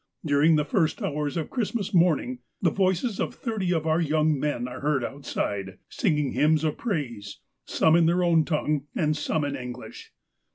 [0.25, 4.39] During the first hours of Christmas morn ing the voices of thirty of our young
[4.39, 9.45] men are heard outside, singing hymns of praise, some in their own tongue, and some
[9.45, 10.11] in English.